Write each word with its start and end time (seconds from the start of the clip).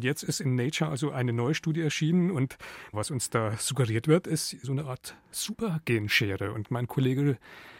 Jetzt 0.00 0.22
ist 0.22 0.40
in 0.40 0.54
Nature 0.54 0.90
also 0.90 1.10
eine 1.10 1.32
neue 1.32 1.54
Studie 1.54 1.80
erschienen 1.80 2.30
und 2.30 2.56
was 2.92 3.10
uns 3.10 3.30
da 3.30 3.56
suggeriert 3.56 4.06
wird, 4.06 4.28
ist 4.28 4.50
so 4.62 4.70
eine 4.70 4.84
Art 4.84 5.16
Supergenschere. 5.32 6.52
Und 6.52 6.70
mein 6.70 6.86
Kollege 6.86 7.36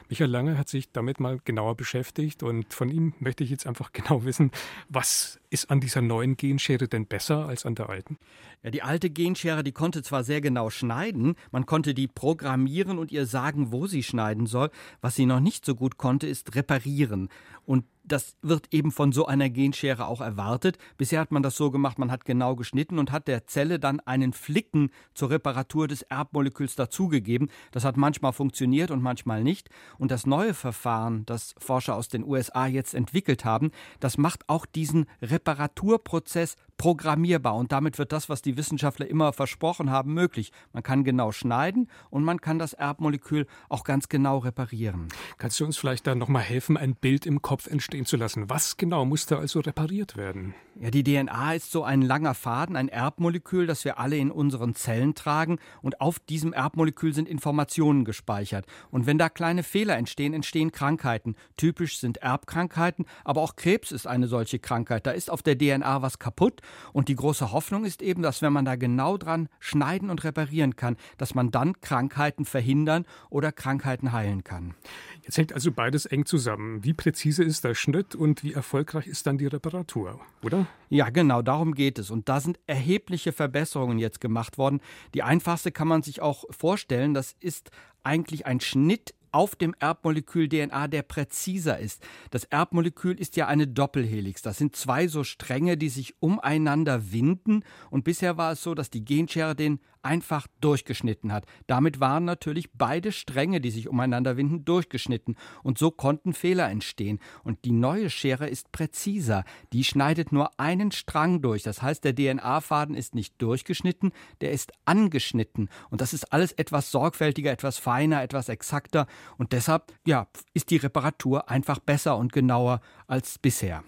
Michael 0.09 0.31
Lange 0.31 0.59
hat 0.59 0.68
sich 0.68 0.91
damit 0.91 1.21
mal 1.21 1.39
genauer 1.45 1.77
beschäftigt 1.77 2.43
und 2.43 2.73
von 2.73 2.89
ihm 2.89 3.12
möchte 3.21 3.45
ich 3.45 3.50
jetzt 3.50 3.67
einfach 3.67 3.93
genau 3.93 4.25
wissen, 4.25 4.50
was 4.89 5.39
ist 5.50 5.71
an 5.71 5.81
dieser 5.81 6.00
neuen 6.00 6.36
Genschere 6.36 6.89
denn 6.89 7.07
besser 7.07 7.46
als 7.46 7.64
an 7.67 7.75
der 7.75 7.89
alten? 7.89 8.19
Ja, 8.62 8.71
die 8.71 8.82
alte 8.82 9.11
Genschere, 9.11 9.62
die 9.62 9.73
konnte 9.73 10.03
zwar 10.03 10.25
sehr 10.25 10.41
genau 10.41 10.71
schneiden, 10.71 11.37
man 11.53 11.66
konnte 11.66 11.95
die 11.95 12.09
programmieren 12.09 12.98
und 12.98 13.12
ihr 13.12 13.27
sagen, 13.27 13.71
wo 13.71 13.86
sie 13.86 14.03
schneiden 14.03 14.46
soll. 14.46 14.71
Was 15.00 15.14
sie 15.14 15.27
noch 15.27 15.41
nicht 15.41 15.64
so 15.64 15.75
gut 15.75 15.99
konnte, 15.99 16.27
ist 16.27 16.57
reparieren. 16.57 17.29
Und 17.64 17.85
das 18.08 18.36
wird 18.43 18.72
eben 18.72 18.90
von 18.90 19.12
so 19.12 19.26
einer 19.26 19.50
Genschere 19.50 20.07
auch 20.07 20.21
erwartet. 20.21 20.79
Bisher 20.96 21.21
hat 21.21 21.30
man 21.30 21.43
das 21.43 21.57
so 21.57 21.71
gemacht, 21.71 21.99
man 21.99 22.11
hat 22.11 22.25
genau 22.25 22.57
geschnitten 22.57 22.99
und 22.99 23.12
hat 23.12 23.29
der 23.29 23.46
Zelle 23.46 23.79
dann 23.79 24.00
einen 24.00 24.32
Flicken 24.32 24.90
zur 25.14 25.30
Reparatur 25.30 25.89
des 25.89 26.03
Erbmoleküls 26.03 26.75
dazugegeben. 26.75 27.50
Das 27.71 27.85
hat 27.85 27.96
manchmal 27.96 28.32
funktioniert 28.32 28.90
und 28.90 29.02
manchmal 29.02 29.44
nicht. 29.44 29.71
Und 29.99 30.11
das 30.11 30.26
neue 30.26 30.54
Verfahren, 30.54 31.25
das 31.26 31.54
Forscher 31.58 31.94
aus 31.94 32.08
den 32.08 32.25
USA 32.25 32.66
jetzt 32.66 32.94
entwickelt 32.94 33.44
haben, 33.44 33.70
das 34.00 34.19
macht 34.19 34.48
auch 34.48 34.66
diesen 34.66 35.06
Reparaturprozess 35.22 36.56
programmierbar 36.78 37.56
und 37.56 37.73
damit 37.73 37.98
wird 37.98 38.12
das, 38.12 38.28
was 38.28 38.41
die 38.41 38.56
Wissenschaftler 38.56 39.06
immer 39.09 39.33
versprochen 39.33 39.91
haben, 39.91 40.14
möglich. 40.14 40.53
Man 40.73 40.83
kann 40.83 41.05
genau 41.05 41.33
schneiden 41.33 41.91
und 42.09 42.25
man 42.25 42.41
kann 42.41 42.59
das 42.59 42.73
Erbmolekül 42.73 43.47
auch 43.69 43.84
ganz 43.84 44.09
genau 44.09 44.39
reparieren. 44.39 45.09
Kannst 45.36 45.61
du 45.61 45.67
uns 45.67 45.77
vielleicht 45.77 46.06
da 46.06 46.14
nochmal 46.14 46.42
helfen, 46.42 46.77
ein 46.77 46.94
Bild 46.94 47.27
im 47.27 47.42
Kopf 47.42 47.67
entstehen 47.67 48.06
zu 48.06 48.17
lassen? 48.17 48.48
Was 48.48 48.77
genau 48.77 49.05
muss 49.05 49.27
da 49.27 49.39
also 49.39 49.61
repariert 49.61 50.17
werden? 50.17 50.55
Ja, 50.80 50.92
die 50.92 51.02
DNA 51.02 51.55
ist 51.55 51.72
so 51.72 51.83
ein 51.83 52.02
langer 52.02 52.34
Faden, 52.34 52.77
ein 52.77 52.89
Erbmolekül, 52.89 53.67
das 53.67 53.84
wir 53.84 53.98
alle 53.98 54.17
in 54.17 54.30
unseren 54.30 54.77
Zellen 54.77 55.17
tragen 55.17 55.58
und 55.83 56.00
auf 56.00 56.20
diesem 56.20 56.52
Erbmolekül 56.52 57.12
sind 57.12 57.28
Informationen 57.28 58.05
gespeichert. 58.05 58.64
Und 58.92 59.05
wenn 59.06 59.19
da 59.19 59.28
kleine 59.28 59.64
Fehler 59.64 59.97
entstehen, 59.97 60.34
entstehen 60.34 60.70
Krankheiten. 60.70 61.34
Typisch 61.56 61.98
sind 61.98 62.19
Erbkrankheiten, 62.19 63.06
aber 63.24 63.42
auch 63.42 63.56
Krebs 63.56 63.91
ist 63.91 64.06
eine 64.06 64.28
solche 64.28 64.61
Krankheit. 64.61 65.05
Da 65.05 65.11
ist 65.11 65.33
auf 65.33 65.42
der 65.42 65.58
DNA 65.58 66.00
was 66.00 66.20
kaputt 66.20 66.62
und 66.92 67.08
die 67.08 67.16
große 67.16 67.52
Hoffnung 67.52 67.84
ist 67.84 68.02
eben, 68.02 68.22
dass 68.22 68.42
wenn 68.42 68.52
man 68.52 68.64
da 68.64 68.77
genau 68.77 69.16
dran 69.16 69.48
schneiden 69.61 70.11
und 70.11 70.24
reparieren 70.24 70.77
kann, 70.77 70.97
dass 71.16 71.34
man 71.34 71.50
dann 71.50 71.80
Krankheiten 71.80 72.44
verhindern 72.44 73.05
oder 73.30 73.52
Krankheiten 73.52 74.12
heilen 74.12 74.44
kann. 74.44 74.74
Jetzt 75.22 75.39
hängt 75.39 75.52
also 75.52 75.72
beides 75.72 76.06
eng 76.06 76.24
zusammen. 76.24 76.84
Wie 76.84 76.94
präzise 76.94 77.44
ist 77.44 77.64
der 77.64 77.74
Schnitt 77.74 78.14
und 78.14 78.42
wie 78.42 78.52
erfolgreich 78.52 79.06
ist 79.06 79.27
dann 79.27 79.39
die 79.39 79.46
Reparatur, 79.46 80.20
oder? 80.42 80.66
Ja, 80.89 81.11
genau, 81.11 81.42
darum 81.42 81.74
geht 81.74 81.98
es. 81.98 82.11
Und 82.11 82.28
da 82.28 82.41
sind 82.41 82.58
erhebliche 82.66 83.33
Verbesserungen 83.33 83.98
jetzt 83.98 84.20
gemacht 84.20 84.58
worden. 84.58 84.80
Die 85.14 85.22
einfachste 85.22 85.70
kann 85.70 85.89
man 85.89 86.02
sich 86.02 86.22
auch 86.22 86.44
vorstellen, 86.50 87.14
das 87.14 87.34
ist 87.41 87.70
eigentlich 88.02 88.46
ein 88.46 88.61
Schnitt 88.61 89.14
auf 89.39 89.55
dem 89.55 89.72
Erbmolekül 89.78 90.48
DNA, 90.48 90.89
der 90.89 91.03
präziser 91.03 91.78
ist. 91.78 92.05
Das 92.33 92.42
Erbmolekül 92.42 93.14
ist 93.20 93.36
ja 93.36 93.47
eine 93.47 93.69
Doppelhelix. 93.69 94.42
Das 94.42 94.58
sind 94.58 94.75
zwei 94.75 95.06
so 95.06 95.22
Stränge, 95.22 95.77
die 95.77 95.91
sich 95.91 96.17
umeinander 96.20 97.12
winden. 97.12 97.62
Und 97.89 98.03
bisher 98.03 98.36
war 98.36 98.50
es 98.50 98.64
so, 98.64 98.75
dass 98.75 98.91
die 98.91 99.05
Genschere 99.05 99.55
den 99.55 99.78
einfach 100.03 100.47
durchgeschnitten 100.61 101.33
hat. 101.33 101.45
Damit 101.67 102.00
waren 102.00 102.25
natürlich 102.25 102.72
beide 102.72 103.12
Stränge, 103.12 103.61
die 103.61 103.70
sich 103.70 103.89
umeinander 103.89 104.36
winden, 104.36 104.64
durchgeschnitten. 104.64 105.36
Und 105.62 105.78
so 105.78 105.91
konnten 105.91 106.33
Fehler 106.33 106.69
entstehen. 106.70 107.19
Und 107.45 107.64
die 107.64 107.73
neue 107.73 108.11
Schere 108.11 108.48
ist 108.48 108.73
präziser. 108.73 109.45
Die 109.73 109.85
schneidet 109.85 110.33
nur 110.33 110.58
einen 110.58 110.92
Strang 110.92 111.42
durch. 111.42 111.62
Das 111.62 111.83
heißt, 111.83 112.05
der 112.05 112.14
DNA-Faden 112.14 112.95
ist 112.95 113.14
nicht 113.14 113.41
durchgeschnitten, 113.41 114.12
der 114.41 114.52
ist 114.52 114.73
angeschnitten. 114.85 115.68
Und 115.91 116.01
das 116.01 116.12
ist 116.12 116.33
alles 116.33 116.52
etwas 116.52 116.91
sorgfältiger, 116.91 117.51
etwas 117.51 117.79
feiner, 117.79 118.23
etwas 118.23 118.48
exakter. 118.48 119.07
Und 119.36 119.52
deshalb, 119.52 119.92
ja, 120.06 120.27
ist 120.55 120.70
die 120.70 120.77
Reparatur 120.77 121.50
einfach 121.50 121.78
besser 121.78 122.16
und 122.16 122.33
genauer 122.33 122.80
als 123.06 123.39
bisher. 123.39 123.84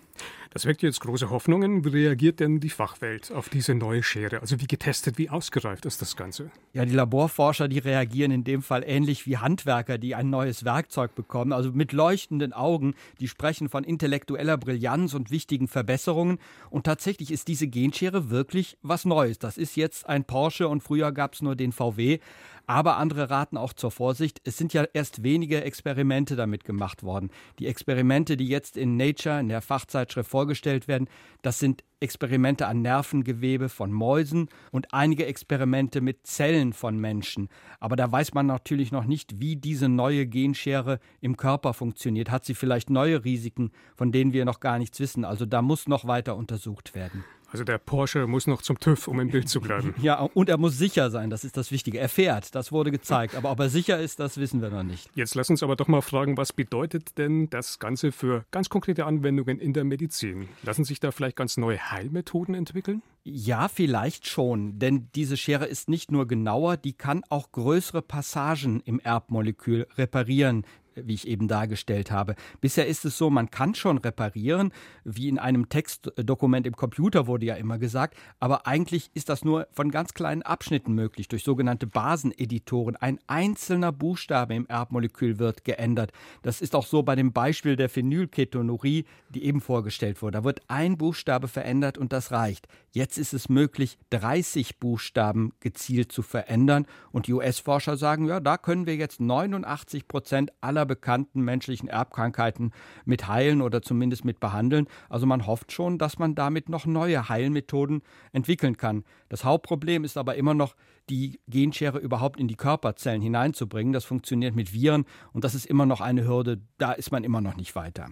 Das 0.52 0.66
weckt 0.66 0.82
jetzt 0.82 1.00
große 1.00 1.30
Hoffnungen. 1.30 1.84
Wie 1.84 1.90
reagiert 1.90 2.40
denn 2.40 2.58
die 2.58 2.70
Fachwelt 2.70 3.30
auf 3.30 3.48
diese 3.48 3.72
neue 3.76 4.02
Schere? 4.02 4.40
Also 4.40 4.60
wie 4.60 4.66
getestet, 4.66 5.16
wie 5.16 5.30
ausgereift 5.30 5.86
ist 5.86 6.02
das 6.02 6.16
Ganze? 6.16 6.50
Ja, 6.72 6.84
die 6.84 6.92
Laborforscher, 6.92 7.68
die 7.68 7.78
reagieren 7.78 8.32
in 8.32 8.42
dem 8.42 8.60
Fall 8.60 8.82
ähnlich 8.84 9.26
wie 9.26 9.36
Handwerker, 9.36 9.96
die 9.96 10.16
ein 10.16 10.28
neues 10.28 10.64
Werkzeug 10.64 11.14
bekommen. 11.14 11.52
Also 11.52 11.70
mit 11.70 11.92
leuchtenden 11.92 12.52
Augen, 12.52 12.94
die 13.20 13.28
sprechen 13.28 13.68
von 13.68 13.84
intellektueller 13.84 14.58
Brillanz 14.58 15.14
und 15.14 15.30
wichtigen 15.30 15.68
Verbesserungen. 15.68 16.40
Und 16.68 16.82
tatsächlich 16.84 17.30
ist 17.30 17.46
diese 17.46 17.68
Genschere 17.68 18.30
wirklich 18.30 18.76
was 18.82 19.04
Neues. 19.04 19.38
Das 19.38 19.56
ist 19.56 19.76
jetzt 19.76 20.08
ein 20.08 20.24
Porsche 20.24 20.66
und 20.66 20.82
früher 20.82 21.12
gab 21.12 21.34
es 21.34 21.42
nur 21.42 21.54
den 21.54 21.70
VW. 21.70 22.18
Aber 22.66 22.98
andere 22.98 23.30
raten 23.30 23.56
auch 23.56 23.72
zur 23.72 23.90
Vorsicht. 23.90 24.40
Es 24.44 24.56
sind 24.56 24.72
ja 24.72 24.84
erst 24.92 25.24
wenige 25.24 25.64
Experimente 25.64 26.36
damit 26.36 26.64
gemacht 26.64 27.02
worden. 27.02 27.30
Die 27.58 27.66
Experimente, 27.66 28.36
die 28.36 28.46
jetzt 28.46 28.76
in 28.76 28.96
Nature, 28.96 29.40
in 29.40 29.48
der 29.48 29.60
Fachzeitschrift 29.60 30.30
vorgestellt 30.40 30.88
werden, 30.88 31.06
das 31.42 31.58
sind 31.58 31.84
Experimente 32.00 32.66
an 32.66 32.80
Nervengewebe 32.80 33.68
von 33.68 33.92
Mäusen 33.92 34.48
und 34.72 34.94
einige 34.94 35.26
Experimente 35.26 36.00
mit 36.00 36.26
Zellen 36.26 36.72
von 36.72 36.96
Menschen. 36.96 37.50
Aber 37.78 37.94
da 37.94 38.10
weiß 38.10 38.32
man 38.32 38.46
natürlich 38.46 38.90
noch 38.90 39.04
nicht, 39.04 39.38
wie 39.38 39.56
diese 39.56 39.90
neue 39.90 40.26
Genschere 40.26 40.98
im 41.20 41.36
Körper 41.36 41.74
funktioniert. 41.74 42.30
Hat 42.30 42.46
sie 42.46 42.54
vielleicht 42.54 42.88
neue 42.88 43.22
Risiken, 43.22 43.70
von 43.96 44.12
denen 44.12 44.32
wir 44.32 44.46
noch 44.46 44.60
gar 44.60 44.78
nichts 44.78 44.98
wissen? 44.98 45.26
Also 45.26 45.44
da 45.44 45.60
muss 45.60 45.88
noch 45.88 46.06
weiter 46.06 46.36
untersucht 46.36 46.94
werden. 46.94 47.22
Also 47.52 47.64
der 47.64 47.78
Porsche 47.78 48.26
muss 48.26 48.46
noch 48.46 48.62
zum 48.62 48.78
TÜV, 48.78 49.08
um 49.08 49.18
im 49.20 49.30
Bild 49.30 49.48
zu 49.48 49.60
bleiben. 49.60 49.94
ja, 50.00 50.20
und 50.20 50.48
er 50.48 50.56
muss 50.56 50.78
sicher 50.78 51.10
sein, 51.10 51.30
das 51.30 51.44
ist 51.44 51.56
das 51.56 51.70
Wichtige. 51.72 51.98
Er 51.98 52.08
fährt, 52.08 52.54
das 52.54 52.70
wurde 52.70 52.90
gezeigt. 52.90 53.34
Aber 53.34 53.50
ob 53.50 53.58
er 53.58 53.68
sicher 53.68 53.98
ist, 53.98 54.20
das 54.20 54.36
wissen 54.36 54.62
wir 54.62 54.70
noch 54.70 54.84
nicht. 54.84 55.10
Jetzt 55.14 55.34
lass 55.34 55.50
uns 55.50 55.62
aber 55.62 55.76
doch 55.76 55.88
mal 55.88 56.00
fragen, 56.00 56.36
was 56.36 56.52
bedeutet 56.52 57.18
denn 57.18 57.50
das 57.50 57.78
Ganze 57.78 58.12
für 58.12 58.44
ganz 58.50 58.68
konkrete 58.68 59.04
Anwendungen 59.04 59.58
in 59.58 59.72
der 59.72 59.84
Medizin? 59.84 60.48
Lassen 60.62 60.84
sich 60.84 61.00
da 61.00 61.10
vielleicht 61.10 61.36
ganz 61.36 61.56
neue 61.56 61.90
Heilmethoden 61.90 62.54
entwickeln? 62.54 63.02
Ja, 63.24 63.68
vielleicht 63.68 64.26
schon, 64.26 64.78
denn 64.78 65.08
diese 65.14 65.36
Schere 65.36 65.66
ist 65.66 65.88
nicht 65.88 66.10
nur 66.10 66.26
genauer, 66.26 66.76
die 66.76 66.94
kann 66.94 67.22
auch 67.28 67.52
größere 67.52 68.00
Passagen 68.00 68.80
im 68.84 68.98
Erbmolekül 68.98 69.86
reparieren 69.98 70.64
wie 71.06 71.14
ich 71.14 71.26
eben 71.26 71.48
dargestellt 71.48 72.10
habe. 72.10 72.34
Bisher 72.60 72.86
ist 72.86 73.04
es 73.04 73.16
so, 73.16 73.30
man 73.30 73.50
kann 73.50 73.74
schon 73.74 73.98
reparieren, 73.98 74.72
wie 75.04 75.28
in 75.28 75.38
einem 75.38 75.68
Textdokument 75.68 76.66
im 76.66 76.76
Computer 76.76 77.26
wurde 77.26 77.46
ja 77.46 77.54
immer 77.54 77.78
gesagt, 77.78 78.16
aber 78.38 78.66
eigentlich 78.66 79.10
ist 79.14 79.28
das 79.28 79.44
nur 79.44 79.68
von 79.72 79.90
ganz 79.90 80.14
kleinen 80.14 80.42
Abschnitten 80.42 80.94
möglich, 80.94 81.28
durch 81.28 81.44
sogenannte 81.44 81.86
Baseneditoren. 81.86 82.96
Ein 82.96 83.18
einzelner 83.26 83.92
Buchstabe 83.92 84.54
im 84.54 84.66
Erbmolekül 84.66 85.38
wird 85.38 85.64
geändert. 85.64 86.12
Das 86.42 86.60
ist 86.60 86.74
auch 86.74 86.86
so 86.86 87.02
bei 87.02 87.16
dem 87.16 87.32
Beispiel 87.32 87.76
der 87.76 87.88
Phenylketonurie, 87.88 89.04
die 89.30 89.44
eben 89.44 89.60
vorgestellt 89.60 90.22
wurde. 90.22 90.38
Da 90.38 90.44
wird 90.44 90.62
ein 90.68 90.96
Buchstabe 90.96 91.48
verändert 91.48 91.98
und 91.98 92.12
das 92.12 92.32
reicht. 92.32 92.68
Jetzt 92.92 93.18
ist 93.18 93.32
es 93.32 93.48
möglich, 93.48 93.98
30 94.10 94.78
Buchstaben 94.78 95.52
gezielt 95.60 96.12
zu 96.12 96.22
verändern 96.22 96.86
und 97.12 97.26
die 97.26 97.32
US-Forscher 97.32 97.96
sagen, 97.96 98.26
ja, 98.26 98.40
da 98.40 98.56
können 98.56 98.86
wir 98.86 98.96
jetzt 98.96 99.20
89 99.20 100.08
Prozent 100.08 100.52
aller 100.60 100.86
bekannten 100.90 101.42
menschlichen 101.42 101.88
Erbkrankheiten 101.88 102.72
mit 103.04 103.28
heilen 103.28 103.62
oder 103.62 103.80
zumindest 103.80 104.24
mit 104.24 104.40
behandeln. 104.40 104.88
Also 105.08 105.24
man 105.24 105.46
hofft 105.46 105.70
schon, 105.70 105.98
dass 105.98 106.18
man 106.18 106.34
damit 106.34 106.68
noch 106.68 106.84
neue 106.84 107.28
Heilmethoden 107.28 108.02
entwickeln 108.32 108.76
kann. 108.76 109.04
Das 109.28 109.44
Hauptproblem 109.44 110.02
ist 110.02 110.16
aber 110.16 110.34
immer 110.34 110.52
noch, 110.52 110.74
die 111.08 111.38
Genschere 111.46 111.98
überhaupt 111.98 112.40
in 112.40 112.48
die 112.48 112.56
Körperzellen 112.56 113.22
hineinzubringen. 113.22 113.92
Das 113.92 114.04
funktioniert 114.04 114.56
mit 114.56 114.72
Viren 114.72 115.04
und 115.32 115.44
das 115.44 115.54
ist 115.54 115.66
immer 115.66 115.86
noch 115.86 116.00
eine 116.00 116.26
Hürde. 116.26 116.60
Da 116.78 116.90
ist 116.90 117.12
man 117.12 117.22
immer 117.22 117.40
noch 117.40 117.54
nicht 117.56 117.76
weiter. 117.76 118.08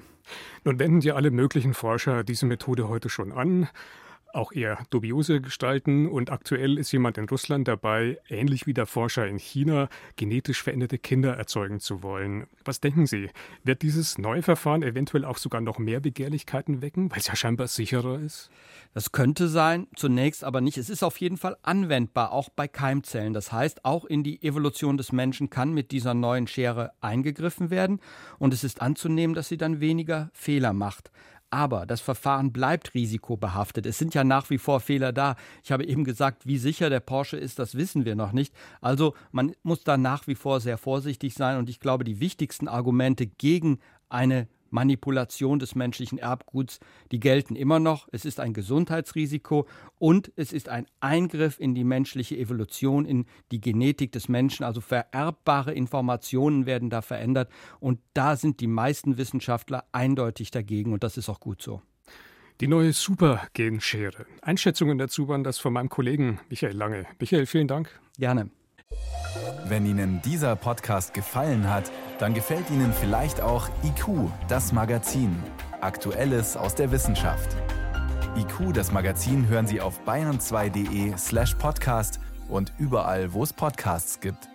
Nun 0.62 0.79
wenden 0.79 1.00
ja 1.00 1.14
alle 1.14 1.32
möglichen 1.32 1.75
Forscher 1.75 2.23
diese 2.23 2.47
Methode 2.47 2.88
heute 2.88 3.08
schon 3.08 3.32
an 3.32 3.69
auch 4.33 4.53
eher 4.53 4.79
dubiose 4.91 5.41
gestalten. 5.41 6.07
Und 6.07 6.31
aktuell 6.31 6.79
ist 6.79 6.93
jemand 6.93 7.19
in 7.19 7.29
Russland 7.29 7.69
dabei, 7.69 8.19
ähnlich 8.29 8.67
wie 8.67 8.75
der 8.75 8.87
Forscher 8.87 9.27
in 9.27 9.39
China, 9.39 9.89
genetisch 10.17 10.63
veränderte 10.63 10.99
Kinder 10.99 11.35
erzeugen 11.35 11.81
zu 11.81 12.03
wollen. 12.03 12.47
Was 12.65 12.81
denken 12.81 13.07
Sie? 13.07 13.31
Wird 13.65 13.83
dieses 13.83 14.19
neue 14.19 14.43
Verfahren 14.43 14.83
eventuell 14.83 15.25
auch 15.25 15.39
sogar 15.39 15.61
noch 15.61 15.79
mehr 15.79 16.01
Begehrlichkeiten 16.01 16.83
wecken, 16.83 17.11
weil 17.11 17.19
es 17.19 17.27
ja 17.27 17.37
scheinbar 17.37 17.69
sicherer 17.69 18.19
ist? 18.19 18.51
Das 18.95 19.13
könnte 19.13 19.49
sein, 19.49 19.87
zunächst 19.95 20.45
aber 20.45 20.61
nicht. 20.61 20.79
Es 20.79 20.91
ist 20.91 21.03
auf 21.03 21.19
jeden 21.19 21.37
Fall 21.37 21.57
anwendbar, 21.63 22.33
auch 22.33 22.49
bei 22.49 22.69
Keimzellen. 22.69 23.33
Das 23.33 23.53
heißt, 23.53 23.85
auch 23.85 24.05
in 24.05 24.23
die 24.23 24.43
Evolution 24.43 24.97
des 24.97 25.13
Menschen 25.13 25.51
kann 25.51 25.73
mit 25.73 25.91
dieser 25.91 26.15
neuen 26.15 26.47
Schere 26.47 26.93
eingegriffen 27.01 27.71
werden. 27.71 28.01
Und 28.39 28.55
es 28.55 28.65
ist 28.65 28.81
anzunehmen, 28.83 29.35
dass 29.35 29.49
sie 29.49 29.59
dann 29.59 29.81
weniger 29.81 30.31
Fehler 30.33 30.73
macht. 30.73 31.11
Aber 31.50 31.87
das 31.87 32.00
Verfahren 32.00 32.53
bleibt 32.53 32.95
risikobehaftet. 32.95 33.87
Es 33.87 33.99
sind 33.99 34.15
ja 34.15 34.23
nach 34.23 34.50
wie 34.50 34.59
vor 34.59 34.81
Fehler 34.81 35.12
da. 35.12 35.37
Ich 35.65 35.73
habe 35.73 35.87
eben 35.87 36.05
gesagt, 36.05 36.47
wie 36.47 36.59
sicher 36.59 36.91
der 36.91 37.00
Porsche 37.00 37.39
ist, 37.39 37.59
das 37.59 37.75
wissen 37.75 38.05
wir 38.05 38.17
noch 38.17 38.33
nicht. 38.33 38.55
Also 38.81 39.15
man 39.33 39.53
muss 39.62 39.83
da 39.83 39.97
nach 39.97 40.27
wie 40.27 40.35
vor 40.35 40.61
sehr 40.61 40.77
vorsichtig 40.77 41.35
sein. 41.35 41.56
Und 41.56 41.71
ich 41.71 41.81
glaube, 41.81 42.05
die 42.05 42.21
wichtigsten 42.21 42.69
Argumente 42.69 43.27
gegen 43.27 43.79
eine 44.11 44.49
Manipulation 44.70 45.59
des 45.59 45.75
menschlichen 45.75 46.19
Erbguts, 46.19 46.81
die 47.12 47.20
gelten 47.20 47.56
immer 47.56 47.79
noch. 47.81 48.09
Es 48.12 48.25
ist 48.25 48.41
ein 48.41 48.53
Gesundheitsrisiko 48.53 49.67
und 49.99 50.32
es 50.37 50.53
ist 50.53 50.69
ein 50.69 50.87
Eingriff 51.00 51.59
in 51.59 51.75
die 51.75 51.85
menschliche 51.85 52.37
Evolution, 52.37 53.05
in 53.05 53.26
die 53.50 53.61
Genetik 53.61 54.12
des 54.12 54.29
Menschen. 54.29 54.65
Also 54.65 54.81
vererbbare 54.81 55.73
Informationen 55.73 56.67
werden 56.67 56.91
da 56.91 57.03
verändert 57.03 57.50
und 57.81 58.00
da 58.15 58.37
sind 58.37 58.61
die 58.61 58.67
meisten 58.67 59.19
Wissenschaftler 59.19 59.85
eindeutig 59.93 60.50
dagegen 60.50 60.93
und 60.93 61.05
das 61.05 61.17
ist 61.17 61.29
auch 61.29 61.41
gut 61.41 61.62
so. 61.62 61.82
Die 62.61 62.67
neue 62.67 62.93
Supergenschere. 62.93 64.26
Einschätzungen 64.43 64.99
dazu 64.99 65.29
waren 65.29 65.44
das 65.44 65.59
von 65.59 65.73
meinem 65.73 65.88
Kollegen 65.88 66.41
Michael 66.49 66.76
Lange. 66.76 67.06
Michael, 67.20 67.47
vielen 67.47 67.69
Dank. 67.69 67.88
Gerne. 68.19 68.50
Wenn 69.69 69.87
Ihnen 69.87 70.23
dieser 70.23 70.56
Podcast 70.56 71.14
gefallen 71.14 71.69
hat, 71.69 71.90
dann 72.19 72.35
gefällt 72.35 72.70
Ihnen 72.70 72.93
vielleicht 72.93 73.40
auch 73.40 73.69
IQ, 73.85 74.31
das 74.49 74.73
Magazin. 74.73 75.37
Aktuelles 75.81 76.56
aus 76.56 76.75
der 76.75 76.90
Wissenschaft. 76.90 77.56
IQ, 78.37 78.73
das 78.73 78.93
Magazin, 78.93 79.46
hören 79.49 79.67
Sie 79.67 79.81
auf 79.81 80.00
bayern2.de 80.06 81.17
slash 81.17 81.55
podcast 81.55 82.19
und 82.49 82.73
überall, 82.79 83.32
wo 83.32 83.43
es 83.43 83.52
Podcasts 83.52 84.20
gibt. 84.20 84.49